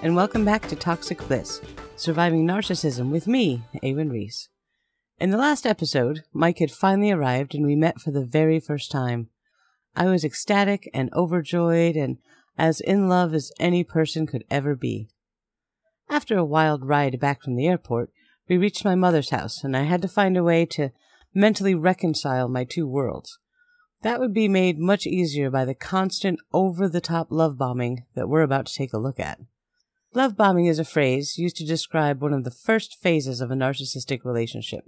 [0.00, 1.60] and welcome back to Toxic Bliss
[1.96, 4.48] Surviving Narcissism with me, Awen Reese.
[5.18, 8.92] In the last episode, Mike had finally arrived and we met for the very first
[8.92, 9.28] time.
[9.96, 12.18] I was ecstatic and overjoyed and
[12.56, 15.08] as in love as any person could ever be.
[16.08, 18.10] After a wild ride back from the airport,
[18.48, 20.90] we reached my mother's house and I had to find a way to
[21.34, 23.40] mentally reconcile my two worlds.
[24.02, 28.28] That would be made much easier by the constant over the top love bombing that
[28.28, 29.40] we're about to take a look at.
[30.14, 33.54] Love bombing is a phrase used to describe one of the first phases of a
[33.54, 34.84] narcissistic relationship.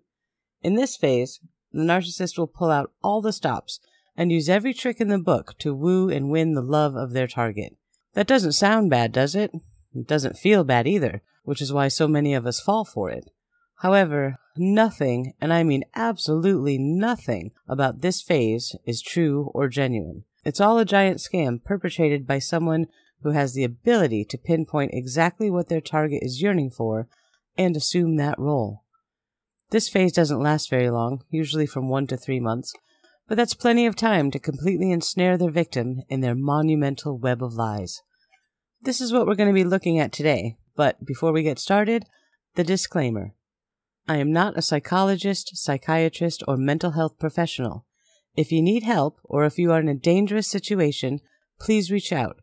[0.62, 1.40] In this phase,
[1.72, 3.80] the narcissist will pull out all the stops
[4.16, 7.26] and use every trick in the book to woo and win the love of their
[7.26, 7.76] target.
[8.14, 9.52] That doesn't sound bad, does it?
[9.94, 13.30] It doesn't feel bad either, which is why so many of us fall for it.
[13.76, 20.24] However, nothing, and I mean absolutely nothing, about this phase is true or genuine.
[20.44, 22.86] It's all a giant scam perpetrated by someone
[23.22, 27.08] who has the ability to pinpoint exactly what their target is yearning for
[27.56, 28.84] and assume that role.
[29.70, 32.72] This phase doesn't last very long, usually from one to three months,
[33.28, 37.54] but that's plenty of time to completely ensnare their victim in their monumental web of
[37.54, 38.02] lies.
[38.82, 42.06] This is what we're going to be looking at today, but before we get started,
[42.56, 43.34] the disclaimer.
[44.08, 47.86] I am not a psychologist, psychiatrist, or mental health professional.
[48.36, 51.20] If you need help or if you are in a dangerous situation,
[51.60, 52.40] please reach out.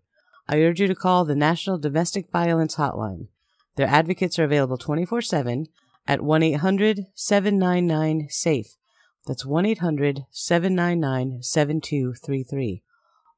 [0.50, 3.28] I urge you to call the National Domestic Violence Hotline.
[3.76, 5.68] Their advocates are available 24 7
[6.08, 8.78] at 1 800 799 SAFE.
[9.26, 12.82] That's 1 800 799 7233.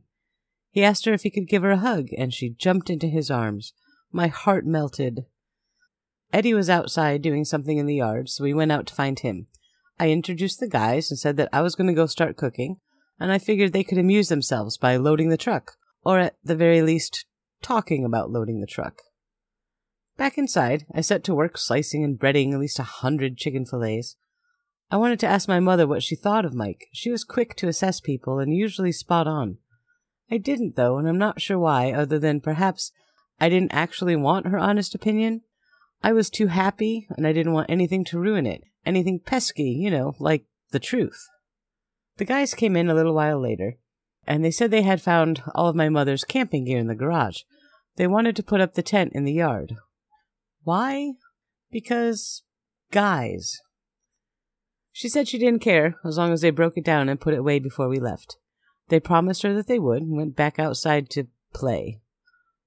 [0.71, 3.31] He asked her if he could give her a hug, and she jumped into his
[3.31, 3.73] arms.
[4.13, 5.25] My heart melted.
[6.33, 9.47] Eddie was outside doing something in the yard, so we went out to find him.
[9.99, 12.77] I introduced the guys and said that I was going to go start cooking,
[13.19, 16.83] and I figured they could amuse themselves by loading the truck, or at the very
[16.83, 17.27] least,
[17.63, 19.03] talking about loading the truck.
[20.17, 24.15] Back inside, I set to work slicing and breading at least a hundred chicken fillets.
[24.89, 26.87] I wanted to ask my mother what she thought of Mike.
[26.93, 29.59] She was quick to assess people and usually spot on.
[30.31, 32.93] I didn't, though, and I'm not sure why, other than perhaps
[33.41, 35.41] I didn't actually want her honest opinion.
[36.05, 38.63] I was too happy, and I didn't want anything to ruin it.
[38.85, 41.27] Anything pesky, you know, like the truth.
[42.19, 43.79] The guys came in a little while later,
[44.27, 47.43] and they said they had found all of my mother's camping gear in the garage.
[47.97, 49.77] They wanted to put up the tent in the yard.
[50.65, 51.13] Why?
[51.71, 52.43] Because
[52.91, 53.61] guys.
[54.93, 57.41] She said she didn't care as long as they broke it down and put it
[57.41, 58.37] away before we left.
[58.89, 62.01] They promised her that they would and went back outside to play.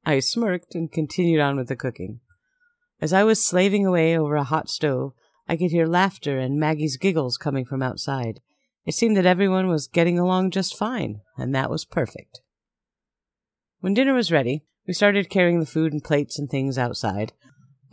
[0.06, 2.20] I smirked and continued on with the cooking.
[3.02, 5.14] As I was slaving away over a hot stove,
[5.48, 8.42] I could hear laughter and Maggie's giggles coming from outside.
[8.90, 12.42] It seemed that everyone was getting along just fine, and that was perfect.
[13.82, 17.34] When dinner was ready, we started carrying the food and plates and things outside.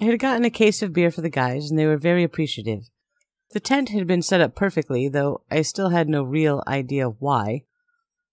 [0.00, 2.88] I had gotten a case of beer for the guys, and they were very appreciative.
[3.50, 7.64] The tent had been set up perfectly, though I still had no real idea why.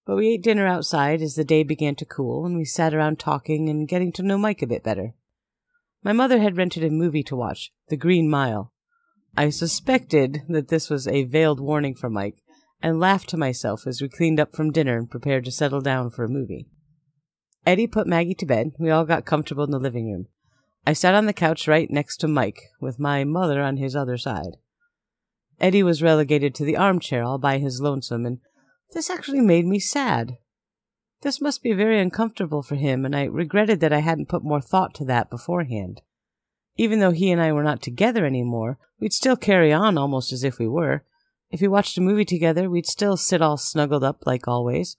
[0.06, 3.20] But we ate dinner outside as the day began to cool, and we sat around
[3.20, 5.16] talking and getting to know Mike a bit better.
[6.02, 8.72] My mother had rented a movie to watch, The Green Mile.
[9.36, 12.38] I suspected that this was a veiled warning for Mike,
[12.84, 16.10] and laughed to myself as we cleaned up from dinner and prepared to settle down
[16.10, 16.68] for a movie.
[17.66, 18.74] Eddie put Maggie to bed.
[18.78, 20.28] We all got comfortable in the living room.
[20.86, 24.18] I sat on the couch right next to Mike, with my mother on his other
[24.18, 24.58] side.
[25.62, 28.40] Eddie was relegated to the armchair all by his lonesome, and
[28.92, 30.38] this actually made me sad.
[31.22, 34.60] This must be very uncomfortable for him, and I regretted that I hadn't put more
[34.60, 36.02] thought to that beforehand.
[36.76, 40.34] Even though he and I were not together any more, we'd still carry on almost
[40.34, 41.06] as if we were.
[41.54, 44.98] If we watched a movie together, we'd still sit all snuggled up like always.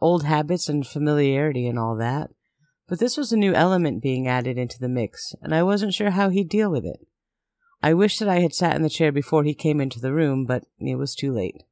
[0.00, 2.30] Old habits and familiarity and all that.
[2.88, 6.10] But this was a new element being added into the mix, and I wasn't sure
[6.10, 7.06] how he'd deal with it.
[7.84, 10.44] I wished that I had sat in the chair before he came into the room,
[10.44, 11.62] but it was too late.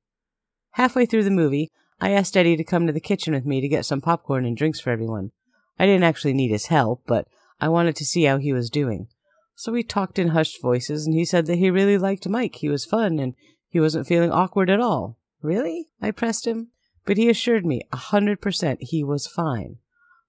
[0.75, 3.69] Halfway through the movie, I asked Eddie to come to the kitchen with me to
[3.69, 5.32] get some popcorn and drinks for everyone.
[5.77, 7.27] I didn't actually need his help, but
[7.61, 9.09] I wanted to see how he was doing.
[9.56, 12.55] So we talked in hushed voices, and he said that he really liked Mike.
[12.55, 13.35] He was fun, and
[13.70, 15.17] he wasn't feeling awkward at all.
[15.40, 15.88] Really?
[16.02, 16.69] I pressed him.
[17.06, 19.78] But he assured me a hundred percent he was fine.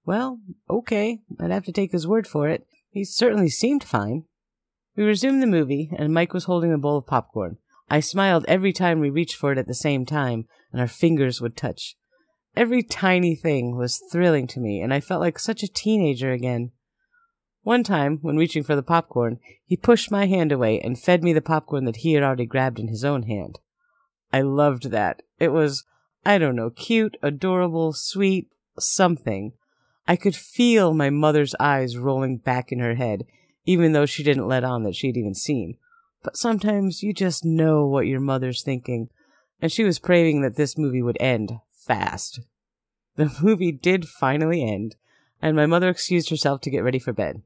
[0.05, 0.39] Well,
[0.69, 2.65] okay, I'd have to take his word for it.
[2.89, 4.23] He certainly seemed fine.
[4.95, 7.57] We resumed the movie, and Mike was holding a bowl of popcorn.
[7.89, 11.41] I smiled every time we reached for it at the same time, and our fingers
[11.41, 11.97] would touch.
[12.55, 16.71] Every tiny thing was thrilling to me, and I felt like such a teenager again.
[17.63, 21.31] One time, when reaching for the popcorn, he pushed my hand away and fed me
[21.31, 23.59] the popcorn that he had already grabbed in his own hand.
[24.33, 25.21] I loved that.
[25.39, 25.83] It was,
[26.25, 28.49] I don't know, cute, adorable, sweet,
[28.79, 29.53] something.
[30.07, 33.25] I could feel my mother's eyes rolling back in her head,
[33.65, 35.77] even though she didn't let on that she'd even seen.
[36.23, 39.09] But sometimes you just know what your mother's thinking,
[39.61, 42.39] and she was praying that this movie would end fast.
[43.17, 44.95] The movie did finally end,
[45.43, 47.43] and my mother excused herself to get ready for bed.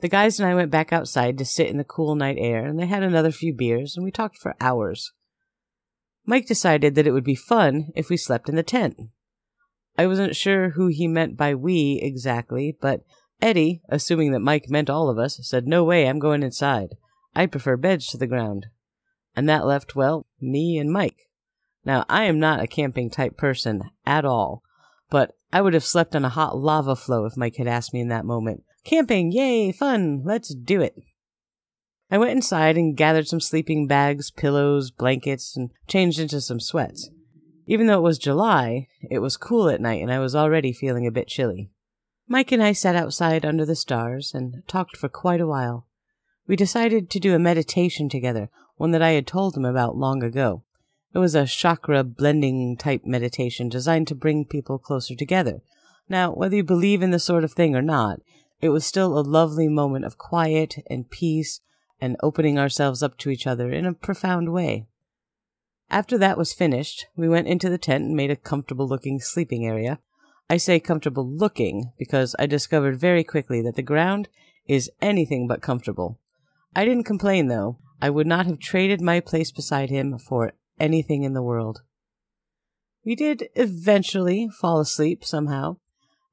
[0.00, 2.78] The guys and I went back outside to sit in the cool night air, and
[2.78, 5.12] they had another few beers, and we talked for hours.
[6.24, 8.96] Mike decided that it would be fun if we slept in the tent.
[9.98, 13.02] I wasn't sure who he meant by we exactly, but
[13.42, 16.96] Eddie, assuming that Mike meant all of us, said, No way, I'm going inside.
[17.34, 18.66] I prefer beds to the ground.
[19.36, 21.28] And that left, well, me and Mike.
[21.84, 24.62] Now, I am not a camping type person at all,
[25.10, 28.00] but I would have slept on a hot lava flow if Mike had asked me
[28.00, 28.64] in that moment.
[28.84, 30.94] Camping, yay, fun, let's do it.
[32.10, 37.10] I went inside and gathered some sleeping bags, pillows, blankets, and changed into some sweats.
[37.66, 41.06] Even though it was July, it was cool at night and I was already feeling
[41.06, 41.70] a bit chilly.
[42.26, 45.86] Mike and I sat outside under the stars and talked for quite a while.
[46.48, 50.22] We decided to do a meditation together, one that I had told him about long
[50.22, 50.64] ago.
[51.14, 55.60] It was a chakra blending type meditation designed to bring people closer together.
[56.08, 58.20] Now, whether you believe in this sort of thing or not,
[58.60, 61.60] it was still a lovely moment of quiet and peace
[62.00, 64.86] and opening ourselves up to each other in a profound way.
[65.90, 69.66] After that was finished, we went into the tent and made a comfortable looking sleeping
[69.66, 69.98] area.
[70.48, 74.28] I say comfortable looking because I discovered very quickly that the ground
[74.66, 76.18] is anything but comfortable.
[76.74, 77.78] I didn't complain though.
[78.00, 81.82] I would not have traded my place beside him for anything in the world.
[83.04, 85.76] We did eventually fall asleep somehow,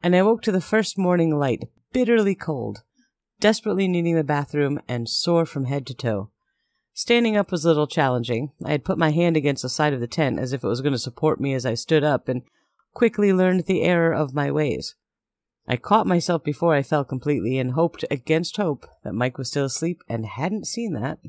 [0.03, 2.83] and I woke to the first morning light, bitterly cold,
[3.39, 6.29] desperately needing the bathroom, and sore from head to toe.
[6.93, 8.51] Standing up was a little challenging.
[8.65, 10.81] I had put my hand against the side of the tent as if it was
[10.81, 12.41] going to support me as I stood up, and
[12.93, 14.95] quickly learned the error of my ways.
[15.67, 19.65] I caught myself before I fell completely and hoped against hope that Mike was still
[19.65, 21.19] asleep and hadn't seen that.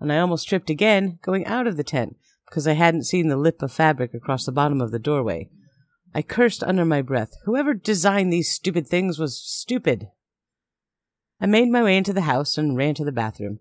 [0.00, 3.36] And I almost tripped again going out of the tent because I hadn't seen the
[3.36, 5.50] lip of fabric across the bottom of the doorway.
[6.14, 7.32] I cursed under my breath.
[7.44, 10.08] Whoever designed these stupid things was stupid.
[11.40, 13.58] I made my way into the house and ran to the bathroom.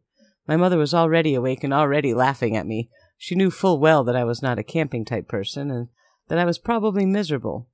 [0.47, 2.89] My mother was already awake and already laughing at me.
[3.17, 5.87] She knew full well that I was not a camping type person and
[6.27, 7.69] that I was probably miserable.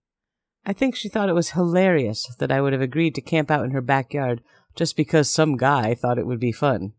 [0.65, 3.65] I think she thought it was hilarious that I would have agreed to camp out
[3.65, 4.41] in her backyard
[4.75, 6.93] just because some guy thought it would be fun.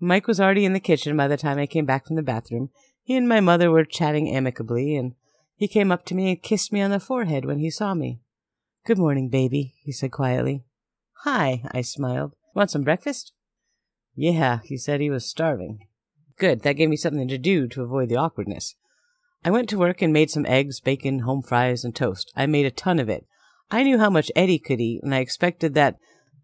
[0.00, 2.70] Mike was already in the kitchen by the time I came back from the bathroom.
[3.02, 5.14] He and my mother were chatting amicably, and
[5.56, 8.20] he came up to me and kissed me on the forehead when he saw me.
[8.86, 10.64] Good morning, baby, he said quietly.
[11.24, 12.32] Hi, I smiled.
[12.54, 13.32] Want some breakfast?
[14.14, 15.86] Yeah, he said he was starving.
[16.38, 18.74] Good, that gave me something to do to avoid the awkwardness.
[19.44, 22.32] I went to work and made some eggs, bacon, home fries, and toast.
[22.34, 23.26] I made a ton of it.
[23.70, 25.96] I knew how much Eddie could eat, and I expected that,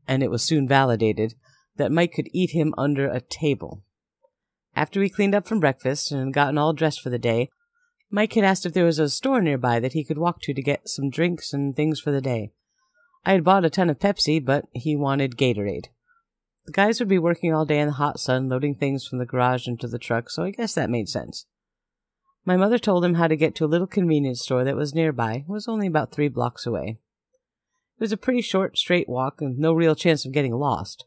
[0.06, 1.34] and it was soon validated,
[1.76, 3.82] that Mike could eat him under a table.
[4.76, 7.48] After we cleaned up from breakfast and had gotten all dressed for the day,
[8.10, 10.62] Mike had asked if there was a store nearby that he could walk to to
[10.62, 12.52] get some drinks and things for the day.
[13.24, 15.86] I had bought a ton of Pepsi, but he wanted Gatorade.
[16.66, 19.26] The guys would be working all day in the hot sun, loading things from the
[19.26, 21.46] garage into the truck, so I guess that made sense.
[22.44, 25.44] My mother told him how to get to a little convenience store that was nearby.
[25.46, 26.98] It was only about three blocks away.
[27.98, 31.04] It was a pretty short, straight walk, and no real chance of getting lost.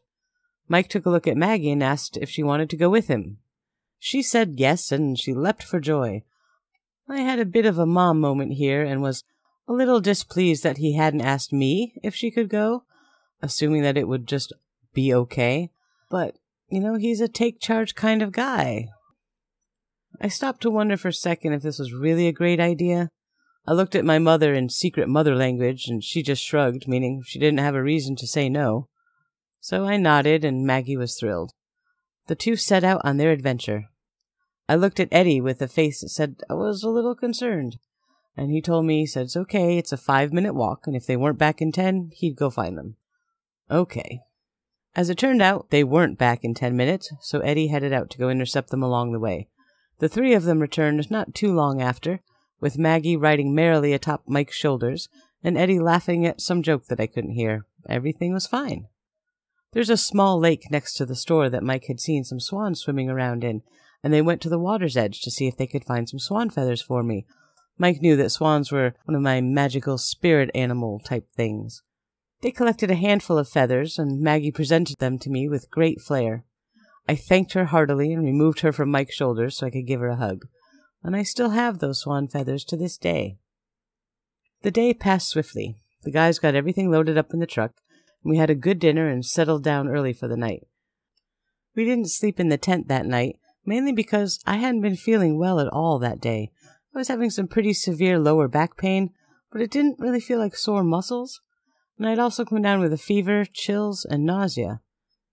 [0.68, 3.38] Mike took a look at Maggie and asked if she wanted to go with him.
[3.98, 6.22] She said yes, and she leapt for joy.
[7.08, 9.24] I had a bit of a mom moment here and was
[9.68, 12.84] a little displeased that he hadn't asked me if she could go,
[13.42, 14.52] assuming that it would just
[14.92, 15.70] be okay.
[16.10, 16.36] But,
[16.68, 18.88] you know, he's a take charge kind of guy.
[20.20, 23.10] I stopped to wonder for a second if this was really a great idea.
[23.66, 27.38] I looked at my mother in secret mother language, and she just shrugged, meaning she
[27.38, 28.88] didn't have a reason to say no.
[29.60, 31.52] So I nodded, and Maggie was thrilled.
[32.26, 33.86] The two set out on their adventure.
[34.68, 37.78] I looked at Eddie with a face that said I was a little concerned.
[38.36, 41.06] And he told me, he said, it's okay, it's a five minute walk, and if
[41.06, 42.96] they weren't back in ten, he'd go find them.
[43.70, 44.20] Okay.
[44.96, 48.18] As it turned out, they weren't back in ten minutes, so Eddie headed out to
[48.18, 49.48] go intercept them along the way.
[49.98, 52.20] The three of them returned not too long after,
[52.60, 55.08] with Maggie riding merrily atop Mike's shoulders,
[55.42, 57.66] and Eddie laughing at some joke that I couldn't hear.
[57.88, 58.88] Everything was fine.
[59.72, 63.10] There's a small lake next to the store that Mike had seen some swans swimming
[63.10, 63.62] around in,
[64.04, 66.50] and they went to the water's edge to see if they could find some swan
[66.50, 67.24] feathers for me.
[67.78, 71.82] Mike knew that swans were one of my magical spirit animal type things.
[72.42, 76.44] They collected a handful of feathers, and Maggie presented them to me with great flair.
[77.08, 80.10] I thanked her heartily and removed her from Mike's shoulders so I could give her
[80.10, 80.44] a hug.
[81.02, 83.38] And I still have those swan feathers to this day.
[84.60, 85.76] The day passed swiftly.
[86.02, 87.72] The guys got everything loaded up in the truck,
[88.22, 90.66] and we had a good dinner and settled down early for the night.
[91.74, 95.60] We didn't sleep in the tent that night, mainly because I hadn't been feeling well
[95.60, 96.50] at all that day.
[96.94, 99.10] I was having some pretty severe lower back pain,
[99.50, 101.40] but it didn't really feel like sore muscles.
[101.98, 104.80] And I'd also come down with a fever, chills, and nausea.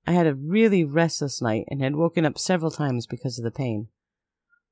[0.08, 3.52] I had a really restless night and had woken up several times because of the
[3.52, 3.88] pain.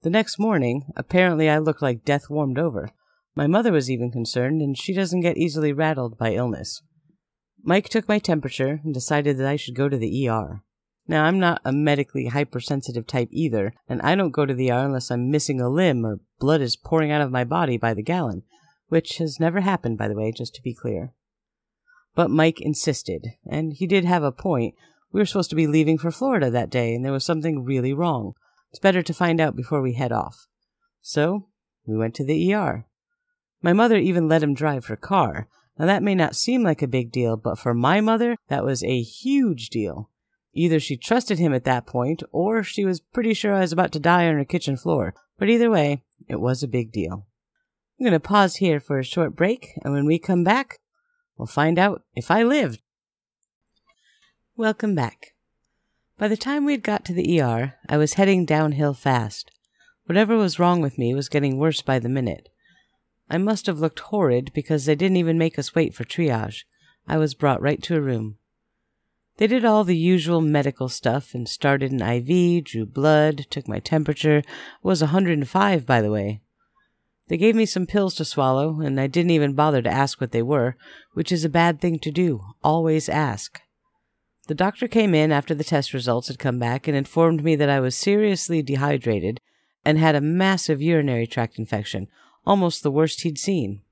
[0.01, 2.89] The next morning, apparently I looked like death warmed over.
[3.35, 6.81] My mother was even concerned, and she doesn't get easily rattled by illness.
[7.63, 10.63] Mike took my temperature and decided that I should go to the ER.
[11.09, 14.85] Now, I'm not a medically hypersensitive type either, and I don't go to the ER
[14.85, 18.03] unless I'm missing a limb or blood is pouring out of my body by the
[18.03, 18.43] gallon,
[18.89, 21.11] which has never happened, by the way, just to be clear.
[22.13, 24.75] But Mike insisted, and he did have a point
[25.11, 27.91] we were supposed to be leaving for Florida that day, and there was something really
[27.91, 28.33] wrong.
[28.69, 30.45] It's better to find out before we head off.
[31.01, 31.47] So,
[31.87, 32.85] we went to the ER.
[33.63, 35.47] My mother even let him drive her car.
[35.79, 38.83] Now, that may not seem like a big deal, but for my mother, that was
[38.83, 40.11] a huge deal.
[40.59, 43.93] Either she trusted him at that point, or she was pretty sure I was about
[43.93, 45.13] to die on her kitchen floor.
[45.37, 47.25] But either way, it was a big deal.
[47.97, 50.79] I'm going to pause here for a short break, and when we come back,
[51.37, 52.81] we'll find out if I lived.
[54.57, 55.33] Welcome back.
[56.17, 59.51] By the time we'd got to the ER, I was heading downhill fast.
[60.07, 62.49] Whatever was wrong with me was getting worse by the minute.
[63.29, 66.63] I must have looked horrid because they didn't even make us wait for triage.
[67.07, 68.39] I was brought right to a room.
[69.39, 73.79] They did all the usual medical stuff and started an IV, drew blood, took my
[73.79, 74.43] temperature,
[74.84, 76.41] was a 105 by the way.
[77.29, 80.34] They gave me some pills to swallow, and I didn't even bother to ask what
[80.34, 80.75] they were,
[81.13, 82.41] which is a bad thing to do.
[82.65, 83.62] Always ask.
[84.48, 87.69] The doctor came in after the test results had come back and informed me that
[87.69, 89.39] I was seriously dehydrated
[89.86, 92.10] and had a massive urinary tract infection,
[92.46, 93.84] almost the worst he'd seen.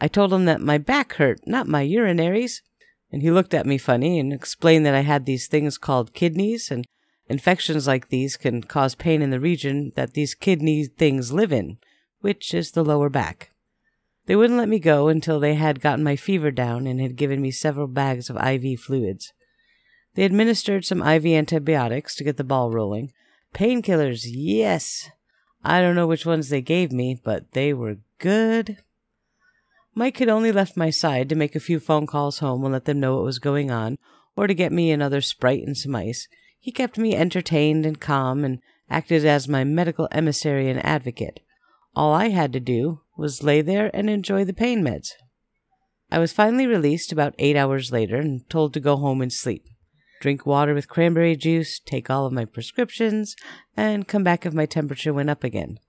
[0.00, 2.62] I told him that my back hurt, not my urinaries,
[3.10, 6.70] and he looked at me funny and explained that I had these things called kidneys,
[6.70, 6.86] and
[7.28, 11.78] infections like these can cause pain in the region that these kidney things live in,
[12.20, 13.50] which is the lower back.
[14.26, 17.40] They wouldn't let me go until they had gotten my fever down and had given
[17.40, 19.32] me several bags of IV fluids.
[20.14, 23.12] They administered some IV antibiotics to get the ball rolling.
[23.54, 25.08] Painkillers, yes.
[25.64, 28.78] I don't know which ones they gave me, but they were good.
[29.98, 32.84] Mike had only left my side to make a few phone calls home and let
[32.84, 33.98] them know what was going on,
[34.36, 36.28] or to get me another Sprite and some ice.
[36.60, 41.40] He kept me entertained and calm and acted as my medical emissary and advocate.
[41.96, 45.14] All I had to do was lay there and enjoy the pain meds.
[46.12, 49.64] I was finally released about eight hours later and told to go home and sleep
[50.20, 53.34] drink water with cranberry juice, take all of my prescriptions,
[53.76, 55.80] and come back if my temperature went up again.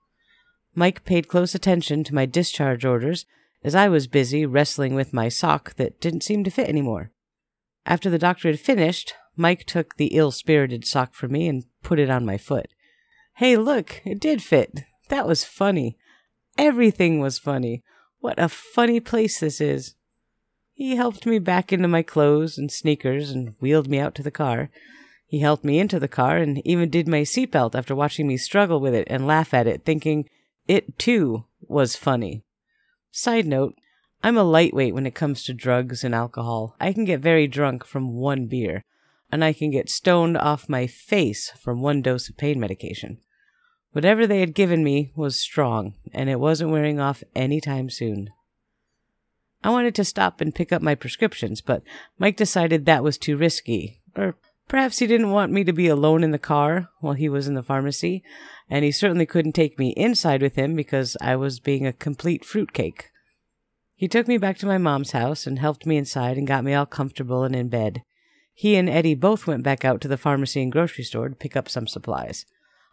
[0.74, 3.24] Mike paid close attention to my discharge orders
[3.62, 7.10] as I was busy wrestling with my sock that didn't seem to fit anymore.
[7.86, 11.98] After the doctor had finished, Mike took the ill spirited sock from me and put
[11.98, 12.68] it on my foot.
[13.36, 14.80] Hey, look, it did fit.
[15.08, 15.96] That was funny.
[16.58, 17.82] Everything was funny.
[18.18, 19.94] What a funny place this is.
[20.74, 24.30] He helped me back into my clothes and sneakers and wheeled me out to the
[24.30, 24.70] car.
[25.26, 28.80] He helped me into the car and even did my seatbelt after watching me struggle
[28.80, 30.28] with it and laugh at it, thinking
[30.66, 32.44] it too was funny.
[33.12, 33.74] Side note,
[34.22, 36.76] I'm a lightweight when it comes to drugs and alcohol.
[36.78, 38.84] I can get very drunk from one beer,
[39.32, 43.18] and I can get stoned off my face from one dose of pain medication.
[43.92, 48.30] Whatever they had given me was strong, and it wasn't wearing off any time soon.
[49.64, 51.82] I wanted to stop and pick up my prescriptions, but
[52.18, 54.00] Mike decided that was too risky.
[54.16, 54.36] Or
[54.68, 57.54] perhaps he didn't want me to be alone in the car while he was in
[57.54, 58.22] the pharmacy,
[58.70, 62.44] and he certainly couldn't take me inside with him because I was being a complete
[62.44, 63.10] fruitcake.
[63.96, 66.72] He took me back to my mom's house and helped me inside and got me
[66.72, 68.02] all comfortable and in bed.
[68.54, 71.56] He and Eddie both went back out to the pharmacy and grocery store to pick
[71.56, 72.46] up some supplies.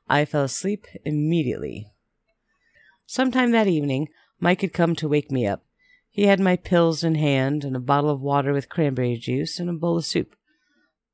[0.10, 1.88] I fell asleep immediately.
[3.06, 5.64] Sometime that evening, Mike had come to wake me up.
[6.10, 9.70] He had my pills in hand and a bottle of water with cranberry juice and
[9.70, 10.36] a bowl of soup.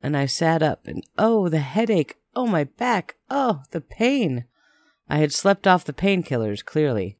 [0.01, 2.15] And I sat up, and oh, the headache!
[2.35, 3.15] Oh, my back!
[3.29, 4.45] Oh, the pain!
[5.09, 7.17] I had slept off the painkillers, clearly.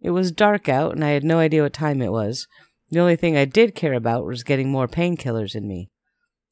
[0.00, 2.46] It was dark out, and I had no idea what time it was.
[2.90, 5.90] The only thing I did care about was getting more painkillers in me.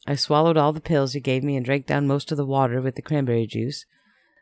[0.06, 2.80] I swallowed all the pills he gave me and drank down most of the water
[2.80, 3.84] with the cranberry juice.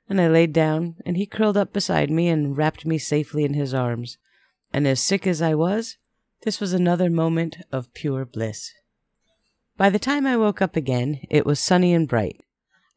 [0.08, 3.54] And I laid down, and he curled up beside me and wrapped me safely in
[3.54, 4.18] his arms.
[4.72, 5.96] And as sick as I was,
[6.42, 8.70] this was another moment of pure bliss.
[9.76, 12.40] By the time I woke up again, it was sunny and bright.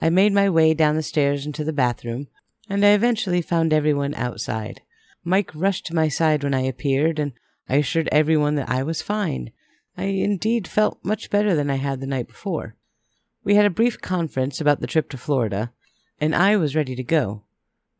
[0.01, 2.27] I made my way down the stairs into the bathroom,
[2.69, 4.81] and I eventually found everyone outside.
[5.23, 7.33] Mike rushed to my side when I appeared, and
[7.67, 9.51] I assured everyone that I was fine.
[9.97, 12.75] I indeed felt much better than I had the night before.
[13.43, 15.73] We had a brief conference about the trip to Florida,
[16.21, 17.43] and I was ready to go.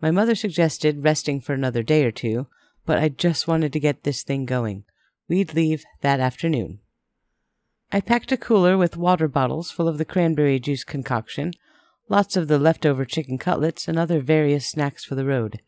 [0.02, 2.48] My mother suggested resting for another day or two,
[2.86, 4.86] but I just wanted to get this thing going.
[5.28, 6.80] We'd leave that afternoon.
[7.92, 11.54] I packed a cooler with water bottles full of the cranberry juice concoction,
[12.10, 15.62] lots of the leftover chicken cutlets, and other various snacks for the road.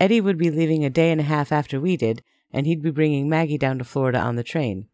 [0.00, 2.90] Eddie would be leaving a day and a half after we did, and he'd be
[2.90, 4.88] bringing Maggie down to Florida on the train.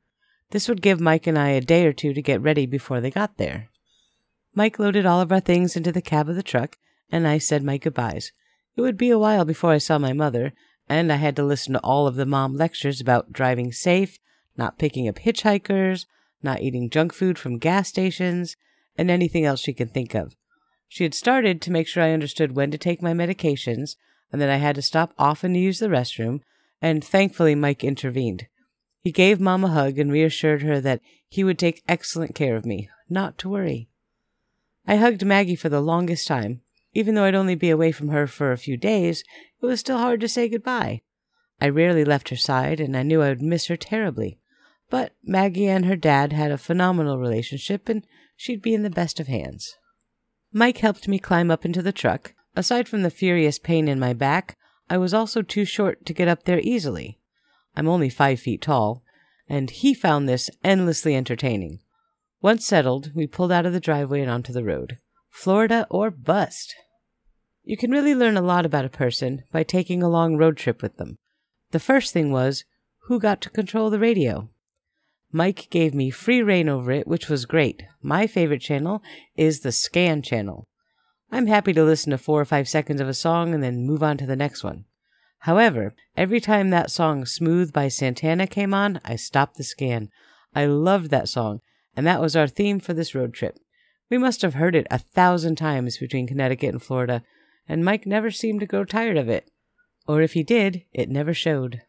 [0.50, 3.10] This would give Mike and I a day or two to get ready before they
[3.10, 3.70] got there.
[4.54, 6.76] Mike loaded all of our things into the cab of the truck,
[7.10, 8.32] and I said my goodbyes.
[8.76, 10.52] It would be a while before I saw my mother,
[10.88, 14.18] and I had to listen to all of the mom lectures about driving safe,
[14.56, 16.06] not picking up hitchhikers,
[16.42, 18.56] not eating junk food from gas stations,
[18.96, 20.36] and anything else she could think of.
[20.94, 23.96] She had started to make sure I understood when to take my medications,
[24.30, 26.42] and that I had to stop often to use the restroom,
[26.82, 28.46] and thankfully Mike intervened.
[29.00, 31.00] He gave Mom a hug and reassured her that
[31.30, 33.88] he would take excellent care of me, not to worry.
[34.86, 36.60] I hugged Maggie for the longest time.
[36.92, 39.24] Even though I'd only be away from her for a few days,
[39.62, 41.00] it was still hard to say goodbye.
[41.58, 44.40] I rarely left her side, and I knew I would miss her terribly.
[44.90, 49.18] But Maggie and her dad had a phenomenal relationship, and she'd be in the best
[49.18, 49.78] of hands.
[50.52, 52.34] Mike helped me climb up into the truck.
[52.54, 54.56] Aside from the furious pain in my back,
[54.90, 57.18] I was also too short to get up there easily.
[57.74, 59.02] I'm only five feet tall,
[59.48, 61.80] and he found this endlessly entertaining.
[62.42, 64.98] Once settled, we pulled out of the driveway and onto the road.
[65.30, 66.74] Florida or bust.
[67.64, 70.82] You can really learn a lot about a person by taking a long road trip
[70.82, 71.16] with them.
[71.70, 72.64] The first thing was
[73.06, 74.50] who got to control the radio?
[75.32, 77.82] Mike gave me free reign over it, which was great.
[78.02, 79.02] My favorite channel
[79.34, 80.68] is the Scan channel.
[81.30, 84.02] I'm happy to listen to four or five seconds of a song and then move
[84.02, 84.84] on to the next one.
[85.38, 90.10] However, every time that song Smooth by Santana came on, I stopped the scan.
[90.54, 91.60] I loved that song,
[91.96, 93.58] and that was our theme for this road trip.
[94.10, 97.22] We must have heard it a thousand times between Connecticut and Florida,
[97.66, 99.50] and Mike never seemed to grow tired of it.
[100.06, 101.80] Or if he did, it never showed.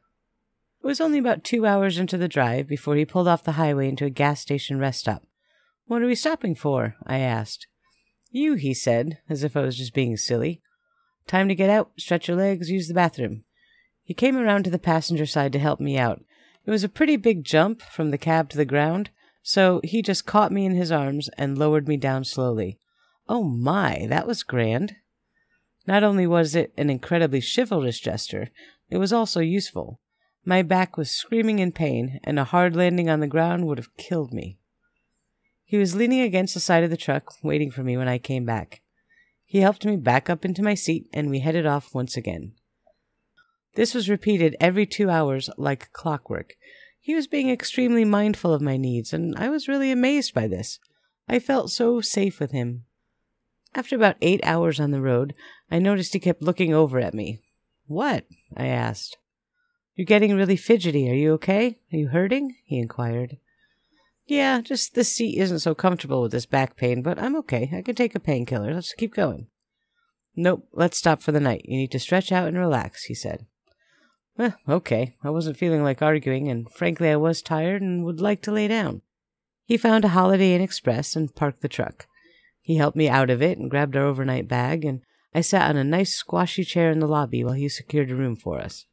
[0.83, 3.87] It was only about two hours into the drive before he pulled off the highway
[3.87, 5.23] into a gas station rest stop.
[5.85, 6.95] What are we stopping for?
[7.05, 7.67] I asked.
[8.31, 10.61] You, he said, as if I was just being silly.
[11.25, 13.45] Time to get out, stretch your legs, use the bathroom.
[14.03, 16.21] He came around to the passenger side to help me out.
[16.65, 19.09] It was a pretty big jump from the cab to the ground,
[19.41, 22.77] so he just caught me in his arms and lowered me down slowly.
[23.29, 24.97] Oh my, that was grand.
[25.87, 28.49] Not only was it an incredibly chivalrous gesture,
[28.89, 30.01] it was also useful.
[30.45, 33.95] My back was screaming in pain, and a hard landing on the ground would have
[33.95, 34.57] killed me.
[35.63, 38.45] He was leaning against the side of the truck, waiting for me when I came
[38.45, 38.81] back.
[39.45, 42.53] He helped me back up into my seat, and we headed off once again.
[43.75, 46.55] This was repeated every two hours like clockwork.
[46.99, 50.79] He was being extremely mindful of my needs, and I was really amazed by this.
[51.27, 52.83] I felt so safe with him.
[53.73, 55.33] After about eight hours on the road,
[55.71, 57.39] I noticed he kept looking over at me.
[57.87, 58.25] What?
[58.55, 59.17] I asked.
[59.95, 61.09] You're getting really fidgety.
[61.09, 61.77] Are you okay?
[61.91, 62.55] Are you hurting?
[62.65, 63.37] he inquired.
[64.25, 67.69] Yeah, just the seat isn't so comfortable with this back pain, but I'm okay.
[67.73, 68.73] I can take a painkiller.
[68.73, 69.47] Let's keep going.
[70.35, 71.65] Nope, let's stop for the night.
[71.65, 73.45] You need to stretch out and relax, he said.
[74.39, 75.15] Eh, okay.
[75.23, 78.67] I wasn't feeling like arguing, and frankly, I was tired and would like to lay
[78.67, 79.01] down.
[79.65, 82.07] He found a Holiday Inn Express and parked the truck.
[82.61, 85.01] He helped me out of it and grabbed our overnight bag, and
[85.35, 88.35] I sat on a nice squashy chair in the lobby while he secured a room
[88.35, 88.85] for us.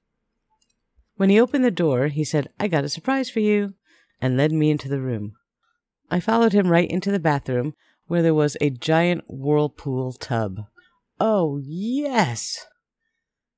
[1.21, 3.75] When he opened the door, he said, I got a surprise for you,
[4.23, 5.35] and led me into the room.
[6.11, 7.75] I followed him right into the bathroom,
[8.07, 10.65] where there was a giant whirlpool tub.
[11.21, 12.65] Oh, yes!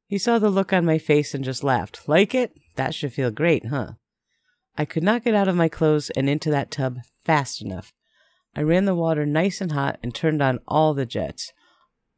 [0.09, 2.09] He saw the look on my face and just laughed.
[2.09, 2.53] Like it?
[2.75, 3.92] That should feel great, huh?
[4.77, 7.92] I could not get out of my clothes and into that tub fast enough.
[8.57, 11.53] I ran the water nice and hot and turned on all the jets.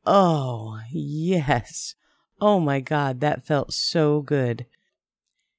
[0.07, 1.97] Oh, yes.
[2.41, 4.65] Oh my God, that felt so good.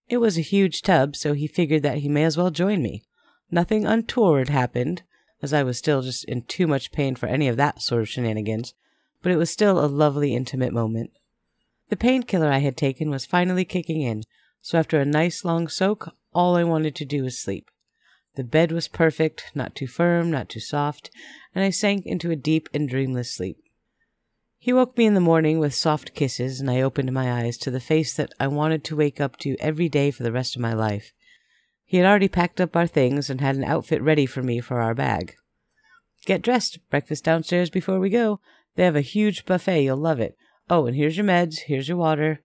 [0.08, 3.04] It was a huge tub, so he figured that he may as well join me.
[3.50, 5.04] Nothing untoward happened,
[5.42, 8.10] as I was still just in too much pain for any of that sort of
[8.10, 8.74] shenanigans,
[9.22, 11.12] but it was still a lovely intimate moment.
[11.90, 14.24] The painkiller I had taken was finally kicking in,
[14.62, 17.70] so after a nice long soak, all I wanted to do was sleep.
[18.36, 21.10] The bed was perfect, not too firm, not too soft,
[21.54, 23.58] and I sank into a deep and dreamless sleep.
[24.66, 27.70] He woke me in the morning with soft kisses, and I opened my eyes to
[27.70, 30.62] the face that I wanted to wake up to every day for the rest of
[30.64, 31.14] my life.
[31.84, 34.82] He had already packed up our things and had an outfit ready for me for
[34.82, 35.36] our bag.
[36.26, 38.40] Get dressed, breakfast downstairs before we go.
[38.74, 40.36] They have a huge buffet, you'll love it.
[40.68, 42.42] Oh, and here's your meds, here's your water.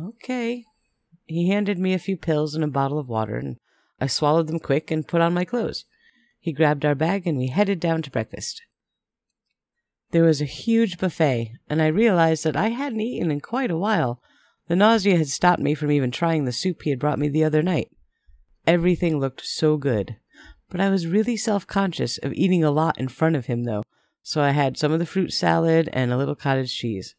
[0.00, 0.64] Okay.
[1.26, 3.58] He handed me a few pills and a bottle of water, and
[4.00, 5.84] I swallowed them quick and put on my clothes.
[6.40, 8.62] He grabbed our bag and we headed down to breakfast.
[10.12, 13.78] There was a huge buffet, and I realized that I hadn't eaten in quite a
[13.78, 14.22] while.
[14.68, 17.44] The nausea had stopped me from even trying the soup he had brought me the
[17.44, 17.90] other night.
[18.66, 20.16] Everything looked so good,
[20.68, 23.82] but I was really self conscious of eating a lot in front of him, though,
[24.22, 27.14] so I had some of the fruit salad and a little cottage cheese.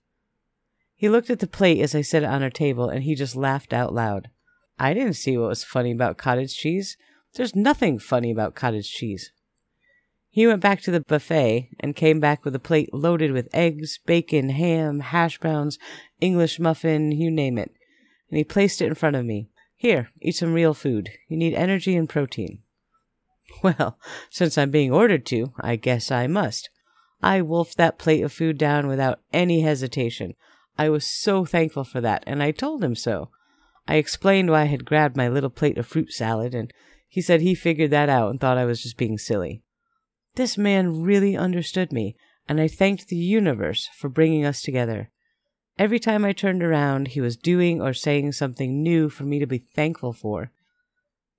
[0.95, 3.35] He looked at the plate as I set it on our table and he just
[3.35, 4.29] laughed out loud.
[4.79, 6.95] I didn't see what was funny about cottage cheese.
[7.33, 9.31] There's nothing funny about cottage cheese.
[10.35, 13.99] He went back to the buffet and came back with a plate loaded with eggs,
[14.03, 15.77] bacon, ham, hash browns,
[16.19, 17.71] English muffin, you name it.
[18.31, 19.51] And he placed it in front of me.
[19.75, 21.11] Here, eat some real food.
[21.27, 22.63] You need energy and protein.
[23.61, 23.99] Well,
[24.31, 26.71] since I'm being ordered to, I guess I must.
[27.21, 30.33] I wolfed that plate of food down without any hesitation.
[30.79, 33.29] I was so thankful for that, and I told him so.
[33.87, 36.73] I explained why I had grabbed my little plate of fruit salad, and
[37.07, 39.61] he said he figured that out and thought I was just being silly.
[40.35, 42.15] This man really understood me,
[42.47, 45.09] and I thanked the universe for bringing us together.
[45.77, 49.47] Every time I turned around, he was doing or saying something new for me to
[49.47, 50.51] be thankful for.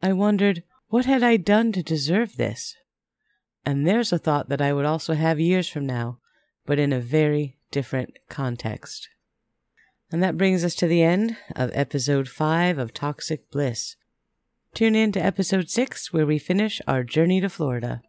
[0.02, 2.76] I wondered, what had I done to deserve this?
[3.64, 6.18] And there's a thought that I would also have years from now,
[6.66, 9.08] but in a very different context.
[10.12, 13.96] And that brings us to the end of episode 5 of Toxic Bliss.
[14.74, 18.02] Tune in to episode 6 where we finish our journey to Florida.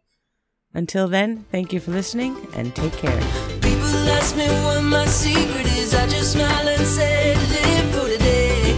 [0.76, 3.18] Until then, thank you for listening and take care.
[3.62, 5.94] People ask me what my secret is.
[5.94, 8.76] I just smile and say, live for today.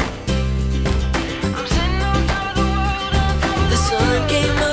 [3.72, 4.67] The sun came up